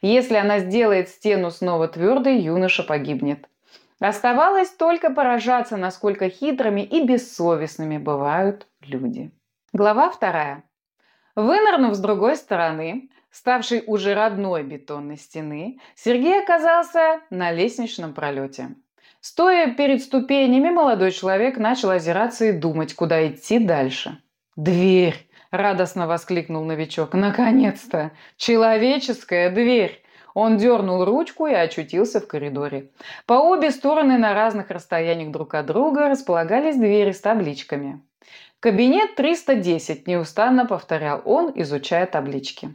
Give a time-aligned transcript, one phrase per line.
[0.00, 3.46] Если она сделает стену снова твердой, юноша погибнет.
[4.00, 9.30] Оставалось только поражаться, насколько хитрыми и бессовестными бывают люди.
[9.74, 10.64] Глава вторая.
[11.34, 18.70] Вынырнув с другой стороны, ставшей уже родной бетонной стены, Сергей оказался на лестничном пролете.
[19.20, 24.22] Стоя перед ступенями, молодой человек начал озираться и думать, куда идти дальше.
[24.56, 27.14] «Дверь!»– радостно воскликнул новичок.
[27.14, 28.12] «Наконец-то!
[28.36, 30.02] Человеческая дверь!»
[30.34, 32.90] Он дернул ручку и очутился в коридоре.
[33.26, 38.00] По обе стороны на разных расстояниях друг от друга располагались двери с табличками.
[38.60, 42.74] «Кабинет 310»,– неустанно повторял он, изучая таблички.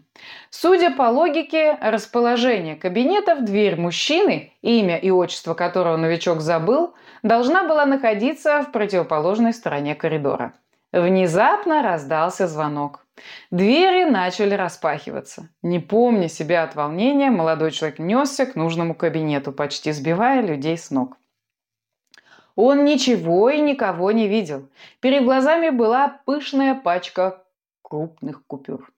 [0.50, 7.86] Судя по логике расположения кабинетов, дверь мужчины, имя и отчество которого новичок забыл, должна была
[7.86, 10.54] находиться в противоположной стороне коридора.
[10.94, 13.04] Внезапно раздался звонок.
[13.50, 15.50] Двери начали распахиваться.
[15.64, 20.92] Не помня себя от волнения, молодой человек несся к нужному кабинету, почти сбивая людей с
[20.92, 21.18] ног.
[22.56, 24.70] Он ничего и никого не видел.
[25.00, 27.44] Перед глазами была пышная пачка
[27.82, 28.92] крупных купюр.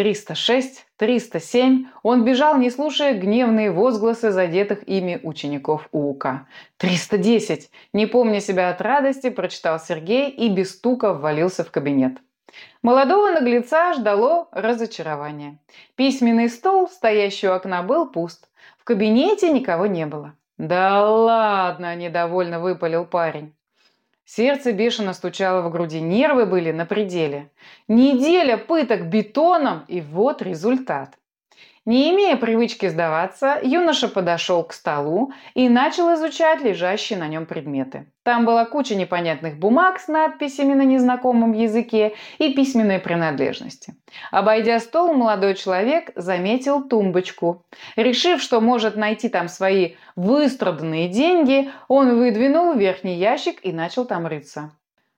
[0.00, 1.86] 306, 307.
[2.02, 6.46] Он бежал, не слушая гневные возгласы задетых ими учеников УУК.
[6.78, 7.70] 310.
[7.92, 12.16] Не помня себя от радости, прочитал Сергей и без стука ввалился в кабинет.
[12.80, 15.58] Молодого наглеца ждало разочарование.
[15.96, 18.48] Письменный стол, стоящий у окна, был пуст.
[18.78, 20.32] В кабинете никого не было.
[20.56, 23.54] «Да ладно!»– недовольно выпалил парень.
[24.36, 27.50] Сердце бешено стучало в груди, нервы были на пределе.
[27.88, 31.18] Неделя пыток бетоном, и вот результат.
[31.90, 38.06] Не имея привычки сдаваться, юноша подошел к столу и начал изучать лежащие на нем предметы.
[38.22, 43.96] Там была куча непонятных бумаг с надписями на незнакомом языке и письменной принадлежности.
[44.30, 47.66] Обойдя стол, молодой человек заметил тумбочку.
[47.96, 54.28] Решив, что может найти там свои выстраданные деньги, он выдвинул верхний ящик и начал там
[54.28, 54.70] рыться.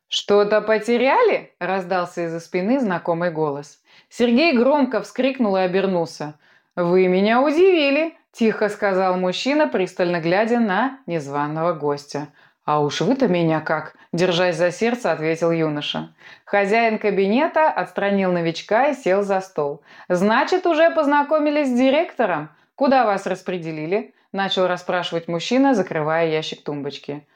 [0.09, 3.79] «Что-то потеряли?»– раздался из-за спины знакомый голос.
[4.09, 6.37] Сергей громко вскрикнул и обернулся–
[6.75, 12.29] «Вы меня удивили»,– тихо сказал мужчина, пристально глядя на незваного гостя.
[12.65, 16.15] «А уж вы-то меня как?»– держась за сердце, ответил юноша.
[16.47, 19.83] Хозяин кабинета отстранил новичка и сел за стол.
[20.09, 22.49] «Значит, уже познакомились с директором?
[22.75, 27.27] Куда вас распределили?»– начал расспрашивать мужчина, закрывая ящик тумбочки.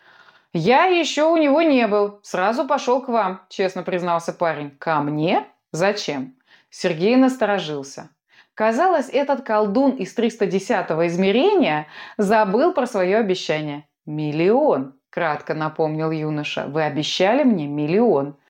[0.54, 2.20] «Я еще у него не был.
[2.22, 4.70] Сразу пошел к вам»,– честно признался парень.
[4.78, 5.44] «Ко мне?
[5.72, 6.36] Зачем?»
[6.70, 8.08] Сергей насторожился.
[8.56, 13.86] Казалось, этот колдун из 310-го измерения забыл про свое обещание.
[14.06, 16.64] «Миллион»,– кратко напомнил юноша.
[16.66, 18.38] «Вы обещали мне миллион».